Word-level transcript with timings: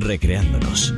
recreándonos. 0.00 0.94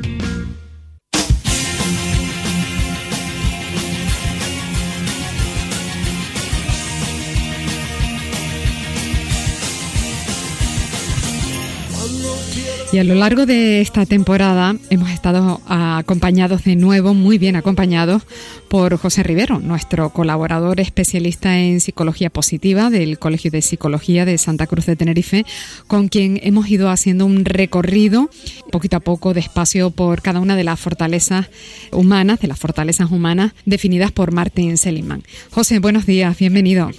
Y 12.93 12.99
a 12.99 13.05
lo 13.05 13.15
largo 13.15 13.45
de 13.45 13.81
esta 13.83 14.07
temporada 14.07 14.75
hemos 14.89 15.11
estado 15.11 15.61
acompañados 15.67 16.65
de 16.65 16.75
nuevo, 16.75 17.13
muy 17.13 17.37
bien 17.37 17.57
acompañados, 17.57 18.23
por 18.69 18.97
José 18.97 19.23
Rivero, 19.23 19.59
nuestro 19.61 20.11
colaborador 20.11 20.81
especialista 20.81 21.59
en 21.59 21.81
psicología 21.81 22.31
positiva 22.31 22.91
del 22.91 23.19
Colegio 23.19 23.51
de 23.51 23.63
Psicología 23.63 24.25
de 24.25 24.39
Santa 24.39 24.67
Cruz 24.67 24.87
de 24.87 24.97
Tenerife, 24.97 25.45
con 25.87 26.09
quien 26.09 26.41
hemos 26.43 26.69
ido 26.69 26.91
haciendo 26.91 27.27
un 27.27 27.45
recorrido 27.45 28.31
poquito 28.71 28.97
a 28.97 29.01
poco, 29.01 29.35
despacio, 29.35 29.91
por 29.91 30.23
cada 30.23 30.41
una 30.41 30.57
de 30.57 30.65
las 30.65 30.81
fortalezas 30.81 31.49
humanas, 31.93 32.41
de 32.41 32.49
las 32.49 32.59
fortalezas 32.59 33.11
humanas 33.11 33.53
definidas 33.67 34.13
por 34.13 34.33
Martin 34.33 34.77
Seligman. 34.79 35.23
José, 35.51 35.79
buenos 35.79 36.07
días, 36.07 36.39
bienvenido. 36.39 36.91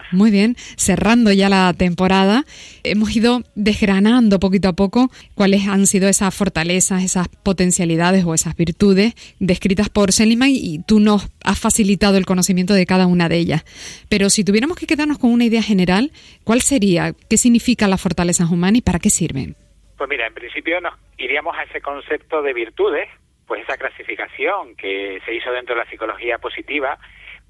Estamos? 0.00 0.12
Muy 0.12 0.30
bien, 0.30 0.54
cerrando 0.76 1.32
ya 1.32 1.48
la 1.48 1.72
temporada, 1.76 2.44
hemos 2.84 3.14
ido 3.14 3.42
desgranando 3.54 4.40
poquito 4.40 4.68
a 4.68 4.72
poco 4.72 5.10
cuáles 5.34 5.66
han 5.68 5.86
sido 5.86 6.08
esas 6.08 6.34
fortalezas, 6.34 7.02
esas 7.02 7.28
potencialidades 7.28 8.24
o 8.24 8.34
esas 8.34 8.56
virtudes 8.56 9.14
descritas 9.38 9.88
por 9.88 10.12
Seligman 10.12 10.50
y 10.50 10.80
tú 10.86 11.00
nos 11.00 11.28
has 11.44 11.58
facilitado 11.58 12.16
el 12.16 12.26
conocimiento 12.26 12.74
de 12.74 12.86
cada 12.86 13.06
una 13.06 13.28
de 13.28 13.36
ellas. 13.36 13.64
Pero 14.08 14.30
si 14.30 14.44
tuviéramos 14.44 14.78
que 14.78 14.86
quedarnos 14.86 15.18
con 15.18 15.32
una 15.32 15.44
idea 15.44 15.62
general, 15.62 16.10
¿cuál 16.44 16.60
sería? 16.62 17.12
¿Qué 17.28 17.36
significan 17.36 17.90
las 17.90 18.00
fortalezas 18.00 18.50
humanas 18.50 18.78
y 18.78 18.82
para 18.82 18.98
qué 18.98 19.10
sirven? 19.10 19.56
Pues 19.96 20.08
mira, 20.08 20.26
en 20.26 20.34
principio 20.34 20.80
nos 20.80 20.94
iríamos 21.18 21.56
a 21.56 21.64
ese 21.64 21.80
concepto 21.80 22.42
de 22.42 22.54
virtudes, 22.54 23.08
pues 23.46 23.62
esa 23.62 23.76
clasificación 23.76 24.76
que 24.76 25.20
se 25.24 25.34
hizo 25.34 25.50
dentro 25.50 25.74
de 25.74 25.82
la 25.82 25.90
psicología 25.90 26.38
positiva, 26.38 26.98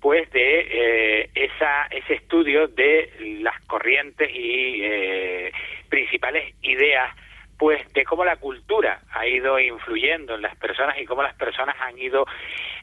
pues 0.00 0.30
de 0.30 0.60
eh, 0.70 1.30
esa, 1.34 1.86
ese 1.90 2.14
estudio 2.14 2.68
de 2.68 3.38
las 3.40 3.60
corrientes 3.66 4.30
y 4.32 4.80
eh, 4.82 5.52
principales 5.88 6.54
ideas 6.62 7.14
pues 7.58 7.92
de 7.92 8.04
cómo 8.04 8.24
la 8.24 8.36
cultura 8.36 9.00
ha 9.10 9.26
ido 9.26 9.58
influyendo 9.58 10.36
en 10.36 10.42
las 10.42 10.56
personas 10.56 10.96
y 11.00 11.04
cómo 11.04 11.24
las 11.24 11.34
personas 11.34 11.74
han 11.80 11.98
ido 11.98 12.24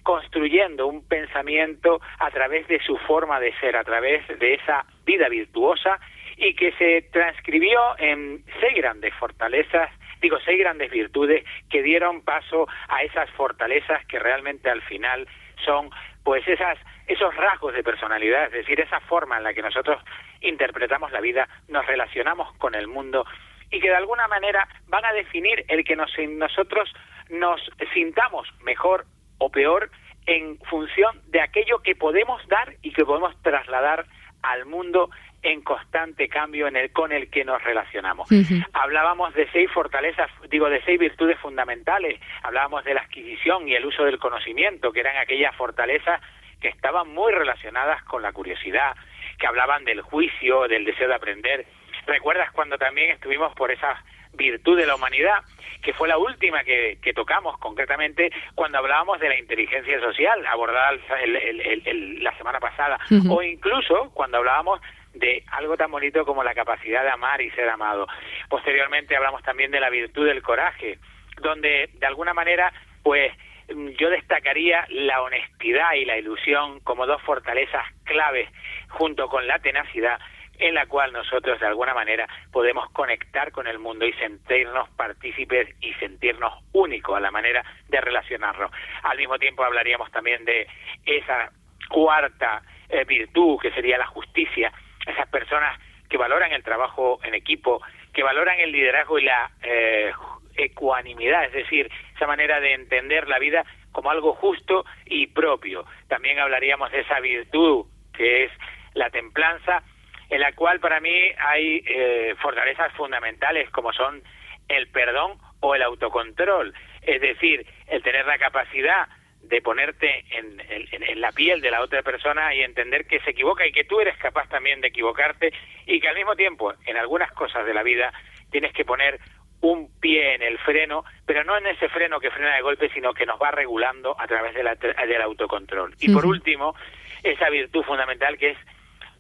construyendo 0.03 0.87
un 0.87 1.07
pensamiento 1.07 2.01
a 2.19 2.29
través 2.29 2.67
de 2.67 2.81
su 2.81 2.97
forma 2.97 3.39
de 3.39 3.53
ser, 3.59 3.77
a 3.77 3.85
través 3.85 4.27
de 4.39 4.55
esa 4.55 4.85
vida 5.05 5.29
virtuosa 5.29 5.97
y 6.35 6.53
que 6.55 6.73
se 6.73 7.03
transcribió 7.13 7.97
en 7.97 8.43
seis 8.59 8.75
grandes 8.75 9.13
fortalezas 9.13 9.89
digo, 10.21 10.37
seis 10.43 10.59
grandes 10.59 10.91
virtudes 10.91 11.43
que 11.69 11.83
dieron 11.83 12.21
paso 12.21 12.67
a 12.89 13.03
esas 13.03 13.29
fortalezas 13.31 14.05
que 14.07 14.19
realmente 14.19 14.69
al 14.69 14.81
final 14.81 15.27
son 15.63 15.89
pues 16.23 16.47
esas 16.47 16.77
esos 17.07 17.35
rasgos 17.35 17.73
de 17.73 17.83
personalidad, 17.83 18.45
es 18.45 18.51
decir, 18.51 18.79
esa 18.79 18.99
forma 19.01 19.37
en 19.37 19.43
la 19.43 19.53
que 19.53 19.61
nosotros 19.61 20.01
interpretamos 20.41 21.11
la 21.11 21.21
vida, 21.21 21.47
nos 21.67 21.85
relacionamos 21.85 22.55
con 22.57 22.75
el 22.75 22.87
mundo 22.87 23.25
y 23.71 23.79
que 23.79 23.89
de 23.89 23.95
alguna 23.95 24.27
manera 24.27 24.67
van 24.87 25.05
a 25.05 25.13
definir 25.13 25.65
el 25.67 25.83
que 25.83 25.95
nos, 25.95 26.11
nosotros 26.29 26.93
nos 27.29 27.61
sintamos 27.93 28.47
mejor 28.63 29.05
o 29.37 29.49
peor 29.49 29.89
en 30.25 30.57
función 30.69 31.21
de 31.27 31.41
aquello 31.41 31.79
que 31.79 31.95
podemos 31.95 32.45
dar 32.47 32.73
y 32.81 32.91
que 32.91 33.05
podemos 33.05 33.39
trasladar 33.41 34.05
al 34.41 34.65
mundo 34.65 35.09
en 35.41 35.61
constante 35.61 36.27
cambio 36.27 36.67
en 36.67 36.75
el 36.75 36.91
con 36.91 37.11
el 37.11 37.29
que 37.29 37.45
nos 37.45 37.63
relacionamos. 37.63 38.27
Hablábamos 38.73 39.33
de 39.35 39.47
seis 39.51 39.69
fortalezas, 39.71 40.29
digo 40.49 40.69
de 40.69 40.81
seis 40.83 40.99
virtudes 40.99 41.37
fundamentales, 41.39 42.19
hablábamos 42.41 42.83
de 42.83 42.95
la 42.95 43.01
adquisición 43.01 43.67
y 43.67 43.75
el 43.75 43.85
uso 43.85 44.03
del 44.03 44.17
conocimiento, 44.17 44.91
que 44.91 45.01
eran 45.01 45.17
aquellas 45.17 45.55
fortalezas 45.55 46.19
que 46.59 46.69
estaban 46.69 47.09
muy 47.09 47.31
relacionadas 47.31 48.03
con 48.03 48.21
la 48.21 48.31
curiosidad, 48.31 48.95
que 49.37 49.47
hablaban 49.47 49.83
del 49.83 50.01
juicio, 50.01 50.67
del 50.67 50.85
deseo 50.85 51.07
de 51.07 51.15
aprender. 51.15 51.65
¿Recuerdas 52.05 52.51
cuando 52.51 52.77
también 52.77 53.11
estuvimos 53.11 53.53
por 53.55 53.71
esa 53.71 54.03
virtud 54.33 54.77
de 54.77 54.85
la 54.85 54.95
humanidad, 54.95 55.39
que 55.81 55.93
fue 55.93 56.07
la 56.07 56.17
última 56.17 56.63
que, 56.63 56.97
tocamos 57.15 57.57
concretamente 57.59 58.31
cuando 58.53 58.79
hablábamos 58.79 59.19
de 59.19 59.29
la 59.29 59.39
inteligencia 59.39 59.99
social, 59.99 60.45
abordada 60.47 60.91
la 60.91 62.37
semana 62.37 62.59
pasada, 62.59 62.99
o 63.29 63.41
incluso 63.41 64.11
cuando 64.13 64.37
hablábamos 64.37 64.81
de 65.13 65.43
algo 65.51 65.77
tan 65.77 65.91
bonito 65.91 66.25
como 66.25 66.43
la 66.43 66.53
capacidad 66.53 67.03
de 67.03 67.09
amar 67.09 67.41
y 67.41 67.49
ser 67.51 67.69
amado. 67.69 68.07
Posteriormente 68.49 69.15
hablamos 69.15 69.43
también 69.43 69.71
de 69.71 69.79
la 69.79 69.89
virtud 69.89 70.25
del 70.25 70.41
coraje, 70.41 70.99
donde 71.41 71.89
de 71.93 72.05
alguna 72.05 72.33
manera, 72.33 72.73
pues 73.01 73.31
yo 73.67 74.09
destacaría 74.09 74.85
la 74.89 75.21
honestidad 75.21 75.93
y 75.93 76.05
la 76.05 76.17
ilusión 76.17 76.79
como 76.81 77.05
dos 77.05 77.21
fortalezas 77.23 77.85
claves 78.03 78.49
junto 78.89 79.27
con 79.27 79.47
la 79.47 79.59
tenacidad 79.59 80.19
en 80.59 80.73
la 80.73 80.85
cual 80.85 81.11
nosotros 81.11 81.59
de 81.59 81.67
alguna 81.67 81.93
manera 81.93 82.27
podemos 82.51 82.89
conectar 82.91 83.51
con 83.51 83.67
el 83.67 83.79
mundo 83.79 84.05
y 84.05 84.13
sentirnos 84.13 84.89
partícipes 84.91 85.69
y 85.81 85.93
sentirnos 85.95 86.53
únicos 86.71 87.17
a 87.17 87.19
la 87.19 87.31
manera 87.31 87.63
de 87.89 87.99
relacionarnos. 87.99 88.71
Al 89.03 89.17
mismo 89.17 89.37
tiempo 89.37 89.63
hablaríamos 89.63 90.11
también 90.11 90.45
de 90.45 90.67
esa 91.05 91.51
cuarta 91.89 92.61
eh, 92.89 93.03
virtud 93.05 93.59
que 93.61 93.71
sería 93.71 93.97
la 93.97 94.07
justicia, 94.07 94.71
esas 95.05 95.27
personas 95.27 95.77
que 96.09 96.17
valoran 96.17 96.51
el 96.51 96.63
trabajo 96.63 97.19
en 97.23 97.33
equipo, 97.33 97.81
que 98.13 98.23
valoran 98.23 98.59
el 98.59 98.71
liderazgo 98.71 99.19
y 99.19 99.23
la 99.23 99.51
eh, 99.61 100.11
ecuanimidad, 100.55 101.45
es 101.45 101.53
decir, 101.53 101.89
esa 102.15 102.27
manera 102.27 102.59
de 102.59 102.73
entender 102.73 103.27
la 103.27 103.39
vida 103.39 103.65
como 103.91 104.11
algo 104.11 104.33
justo 104.33 104.85
y 105.05 105.27
propio. 105.27 105.85
También 106.07 106.39
hablaríamos 106.39 106.91
de 106.91 107.01
esa 107.01 107.19
virtud 107.19 107.85
que 108.13 108.45
es 108.45 108.51
la 108.93 109.09
templanza, 109.09 109.83
en 110.29 110.39
la 110.39 110.53
cual 110.53 110.79
para 110.79 110.99
mí 110.99 111.13
hay 111.37 111.83
eh, 111.85 112.35
fortalezas 112.41 112.91
fundamentales 112.93 113.69
como 113.69 113.93
son 113.93 114.23
el 114.67 114.87
perdón 114.87 115.37
o 115.59 115.75
el 115.75 115.83
autocontrol, 115.83 116.73
es 117.01 117.21
decir, 117.21 117.65
el 117.87 118.01
tener 118.01 118.25
la 118.25 118.37
capacidad 118.37 119.07
de 119.41 119.61
ponerte 119.61 120.25
en, 120.31 120.59
en, 120.69 121.21
la 121.21 121.31
piel 121.31 121.61
de 121.61 121.69
la 121.69 121.81
otra 121.81 122.01
persona 122.01 122.53
y 122.55 122.61
entender 122.61 123.05
que 123.05 123.19
se 123.19 123.31
equivoca 123.31 123.65
y 123.65 123.71
que 123.71 123.83
tú 123.83 123.99
eres 123.99 124.17
capaz 124.17 124.49
también 124.49 124.81
de 124.81 124.87
equivocarte 124.87 125.53
y 125.85 125.99
que 125.99 126.07
al 126.07 126.15
mismo 126.15 126.35
tiempo 126.35 126.73
en 126.85 126.97
algunas 126.97 127.31
cosas 127.31 127.65
de 127.65 127.73
la 127.73 127.83
vida 127.83 128.11
tienes 128.49 128.73
que 128.73 128.85
poner 128.85 129.19
un 129.65 129.89
pie 129.99 130.35
en 130.35 130.43
el 130.43 130.57
freno, 130.59 131.03
pero 131.25 131.43
no 131.43 131.57
en 131.57 131.67
ese 131.67 131.89
freno 131.89 132.19
que 132.19 132.31
frena 132.31 132.55
de 132.55 132.61
golpe, 132.61 132.89
sino 132.89 133.13
que 133.13 133.25
nos 133.25 133.41
va 133.41 133.51
regulando 133.51 134.15
a 134.19 134.27
través 134.27 134.53
de 134.53 134.63
la, 134.63 134.75
del 134.75 135.21
autocontrol. 135.21 135.95
Y 135.99 136.13
por 136.13 136.25
último, 136.25 136.75
esa 137.23 137.49
virtud 137.49 137.83
fundamental 137.83 138.37
que 138.37 138.51
es 138.51 138.57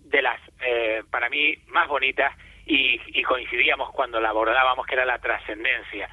de 0.01 0.21
las, 0.21 0.39
eh, 0.61 1.03
para 1.09 1.29
mí, 1.29 1.55
más 1.67 1.87
bonitas 1.87 2.31
y, 2.65 3.01
y 3.07 3.23
coincidíamos 3.23 3.91
cuando 3.91 4.19
la 4.19 4.29
abordábamos, 4.29 4.85
que 4.85 4.93
era 4.93 5.05
la 5.05 5.19
trascendencia. 5.19 6.09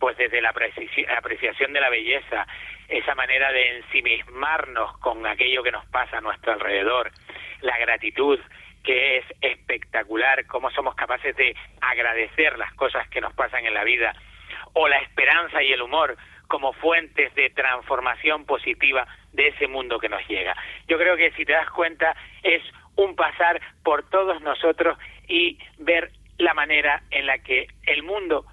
Pues 0.00 0.16
desde 0.16 0.40
la 0.40 0.50
apreciación 0.50 1.72
de 1.72 1.80
la 1.80 1.90
belleza, 1.90 2.46
esa 2.88 3.14
manera 3.14 3.52
de 3.52 3.78
ensimismarnos 3.78 4.96
con 4.98 5.26
aquello 5.26 5.62
que 5.62 5.72
nos 5.72 5.84
pasa 5.86 6.18
a 6.18 6.20
nuestro 6.20 6.52
alrededor, 6.52 7.10
la 7.60 7.76
gratitud, 7.78 8.38
que 8.82 9.18
es 9.18 9.24
espectacular, 9.40 10.46
cómo 10.46 10.70
somos 10.70 10.94
capaces 10.94 11.36
de 11.36 11.54
agradecer 11.80 12.58
las 12.58 12.72
cosas 12.74 13.08
que 13.08 13.20
nos 13.20 13.32
pasan 13.34 13.66
en 13.66 13.74
la 13.74 13.84
vida, 13.84 14.14
o 14.72 14.88
la 14.88 14.98
esperanza 14.98 15.62
y 15.62 15.72
el 15.72 15.82
humor 15.82 16.16
como 16.46 16.72
fuentes 16.72 17.34
de 17.34 17.50
transformación 17.50 18.46
positiva 18.46 19.06
de 19.32 19.48
ese 19.48 19.68
mundo 19.68 19.98
que 19.98 20.08
nos 20.08 20.26
llega. 20.26 20.56
Yo 20.86 20.98
creo 20.98 21.16
que 21.16 21.30
si 21.32 21.44
te 21.44 21.52
das 21.52 21.70
cuenta 21.70 22.16
es 22.42 22.62
un 22.96 23.14
pasar 23.14 23.60
por 23.84 24.08
todos 24.08 24.40
nosotros 24.40 24.98
y 25.28 25.58
ver 25.78 26.10
la 26.38 26.54
manera 26.54 27.02
en 27.10 27.26
la 27.26 27.38
que 27.38 27.68
el 27.84 28.02
mundo 28.02 28.46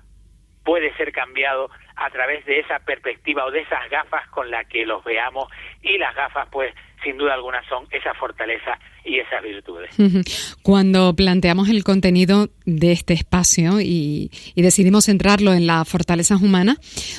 puede 0.66 0.94
ser 0.98 1.14
cambiado 1.14 1.69
a 1.95 2.10
través 2.10 2.44
de 2.45 2.60
esa 2.60 2.80
perspectiva 2.80 3.45
o 3.45 3.51
de 3.51 3.62
esas 3.62 3.89
gafas 3.89 4.28
con 4.30 4.51
las 4.51 4.68
que 4.68 4.86
los 4.86 5.04
veamos 5.06 5.48
y 5.81 5.98
las 5.98 6.13
gafas 6.13 6.50
pues 6.51 6.74
sin 7.04 7.18
duda 7.18 7.36
alguna 7.36 7.62
son 7.69 7.86
esa 7.92 8.13
fortaleza 8.16 8.78
y 9.06 9.19
esas 9.19 9.44
virtudes. 9.44 9.92
Cuando 10.63 11.16
planteamos 11.16 11.69
el 11.69 11.84
contenido 11.84 12.50
de 12.66 12.92
este 12.92 13.13
espacio 13.13 13.80
y, 13.80 14.31
decidimos 14.56 15.06
centrarlo 15.06 15.54
en 15.54 15.68
las 15.68 15.88
fortalezas 15.88 16.42
humanas, 16.42 16.78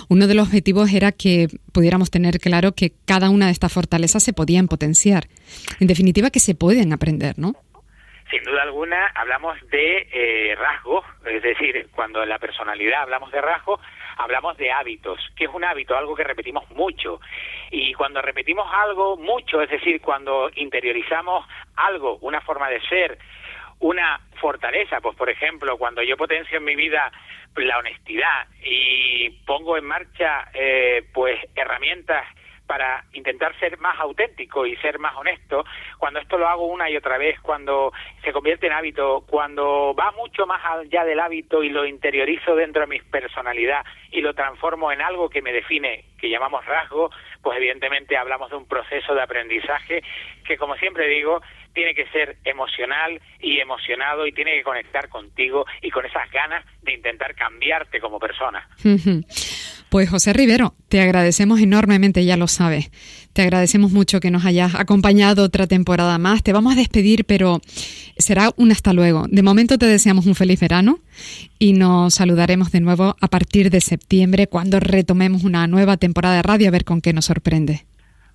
uno 0.08 0.26
de 0.26 0.34
los 0.34 0.48
objetivos 0.48 0.92
era 0.92 1.12
que 1.12 1.46
pudiéramos 1.72 2.10
tener 2.10 2.40
claro 2.40 2.72
que 2.72 2.92
cada 3.04 3.30
una 3.30 3.46
de 3.46 3.52
estas 3.52 3.72
fortalezas 3.72 4.24
se 4.24 4.32
podían 4.32 4.66
potenciar. 4.66 5.28
En 5.78 5.86
definitiva, 5.86 6.30
que 6.30 6.40
se 6.40 6.56
pueden 6.56 6.92
aprender, 6.92 7.38
¿no? 7.38 7.54
Sin 8.30 8.42
duda 8.42 8.62
alguna, 8.62 9.12
hablamos 9.14 9.56
de 9.68 10.08
eh, 10.10 10.56
rasgos, 10.56 11.04
es 11.24 11.42
decir, 11.42 11.88
cuando 11.94 12.24
en 12.24 12.28
la 12.28 12.40
personalidad 12.40 13.02
hablamos 13.02 13.30
de 13.30 13.40
rasgos, 13.40 13.80
hablamos 14.16 14.56
de 14.56 14.72
hábitos. 14.72 15.20
¿Qué 15.36 15.44
es 15.44 15.50
un 15.52 15.64
hábito? 15.64 15.96
Algo 15.96 16.16
que 16.16 16.24
repetimos 16.24 16.68
mucho. 16.70 17.20
Y 17.70 17.94
cuando 17.94 18.20
repetimos 18.20 18.68
algo 18.72 19.16
mucho, 19.16 19.62
es 19.62 19.70
decir, 19.70 20.00
cuando 20.00 20.50
interiorizamos 20.56 21.46
algo, 21.76 22.18
una 22.22 22.40
forma 22.40 22.68
de 22.68 22.80
ser, 22.88 23.16
una 23.78 24.20
fortaleza. 24.40 25.00
Pues, 25.00 25.16
por 25.16 25.30
ejemplo, 25.30 25.78
cuando 25.78 26.02
yo 26.02 26.16
potencio 26.16 26.58
en 26.58 26.64
mi 26.64 26.74
vida 26.74 27.12
la 27.54 27.78
honestidad 27.78 28.48
y 28.62 29.30
pongo 29.46 29.76
en 29.76 29.84
marcha, 29.84 30.50
eh, 30.52 31.04
pues, 31.12 31.38
herramientas 31.54 32.26
para 32.66 33.04
intentar 33.12 33.58
ser 33.58 33.78
más 33.78 33.98
auténtico 34.00 34.66
y 34.66 34.76
ser 34.76 34.98
más 34.98 35.14
honesto, 35.16 35.64
cuando 35.98 36.20
esto 36.20 36.38
lo 36.38 36.48
hago 36.48 36.66
una 36.66 36.90
y 36.90 36.96
otra 36.96 37.18
vez, 37.18 37.40
cuando 37.40 37.92
se 38.24 38.32
convierte 38.32 38.66
en 38.66 38.72
hábito, 38.72 39.24
cuando 39.28 39.94
va 39.94 40.12
mucho 40.12 40.46
más 40.46 40.60
allá 40.64 41.04
del 41.04 41.20
hábito 41.20 41.62
y 41.62 41.68
lo 41.68 41.86
interiorizo 41.86 42.54
dentro 42.56 42.82
de 42.82 42.88
mi 42.88 43.00
personalidad 43.00 43.84
y 44.10 44.20
lo 44.20 44.34
transformo 44.34 44.90
en 44.92 45.00
algo 45.00 45.28
que 45.28 45.42
me 45.42 45.52
define, 45.52 46.04
que 46.18 46.28
llamamos 46.28 46.64
rasgo, 46.64 47.10
pues 47.42 47.58
evidentemente 47.58 48.16
hablamos 48.16 48.50
de 48.50 48.56
un 48.56 48.66
proceso 48.66 49.14
de 49.14 49.22
aprendizaje 49.22 50.02
que, 50.44 50.56
como 50.56 50.74
siempre 50.76 51.06
digo, 51.08 51.40
tiene 51.72 51.94
que 51.94 52.06
ser 52.08 52.38
emocional 52.44 53.20
y 53.38 53.60
emocionado 53.60 54.26
y 54.26 54.32
tiene 54.32 54.54
que 54.54 54.62
conectar 54.62 55.08
contigo 55.08 55.66
y 55.82 55.90
con 55.90 56.06
esas 56.06 56.30
ganas 56.30 56.64
de 56.82 56.94
intentar 56.94 57.34
cambiarte 57.34 58.00
como 58.00 58.18
persona. 58.18 58.66
Pues 59.88 60.10
José 60.10 60.32
Rivero, 60.32 60.74
te 60.88 61.00
agradecemos 61.00 61.60
enormemente, 61.60 62.24
ya 62.24 62.36
lo 62.36 62.48
sabes. 62.48 62.90
Te 63.32 63.42
agradecemos 63.42 63.92
mucho 63.92 64.18
que 64.18 64.32
nos 64.32 64.44
hayas 64.44 64.74
acompañado 64.74 65.44
otra 65.44 65.68
temporada 65.68 66.18
más. 66.18 66.42
Te 66.42 66.52
vamos 66.52 66.72
a 66.72 66.76
despedir, 66.76 67.24
pero 67.24 67.60
será 68.18 68.50
un 68.56 68.72
hasta 68.72 68.92
luego. 68.92 69.26
De 69.28 69.42
momento 69.42 69.78
te 69.78 69.86
deseamos 69.86 70.26
un 70.26 70.34
feliz 70.34 70.60
verano 70.60 70.98
y 71.58 71.72
nos 71.72 72.14
saludaremos 72.14 72.72
de 72.72 72.80
nuevo 72.80 73.14
a 73.20 73.28
partir 73.28 73.70
de 73.70 73.80
septiembre 73.80 74.48
cuando 74.48 74.80
retomemos 74.80 75.44
una 75.44 75.66
nueva 75.68 75.96
temporada 75.96 76.36
de 76.36 76.42
radio 76.42 76.68
a 76.68 76.72
ver 76.72 76.84
con 76.84 77.00
qué 77.00 77.12
nos 77.12 77.26
sorprende. 77.26 77.84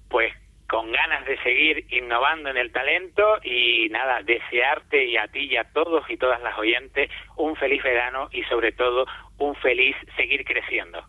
Pues 0.09 0.31
con 0.71 0.89
ganas 0.89 1.25
de 1.25 1.37
seguir 1.43 1.85
innovando 1.89 2.49
en 2.49 2.55
el 2.55 2.71
talento 2.71 3.23
y 3.43 3.89
nada, 3.89 4.23
desearte 4.23 5.03
y 5.03 5.17
a 5.17 5.27
ti 5.27 5.49
y 5.51 5.57
a 5.57 5.65
todos 5.65 6.09
y 6.09 6.15
todas 6.15 6.41
las 6.41 6.57
oyentes 6.57 7.09
un 7.35 7.57
feliz 7.57 7.83
verano 7.83 8.29
y 8.31 8.43
sobre 8.43 8.71
todo 8.71 9.05
un 9.37 9.53
feliz 9.55 9.97
seguir 10.15 10.45
creciendo. 10.45 11.03